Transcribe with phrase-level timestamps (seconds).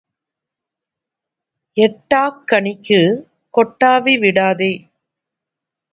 [1.77, 3.19] எட்டாக் கனிக்குக்
[3.53, 4.73] கொட்டாவி விடாதே.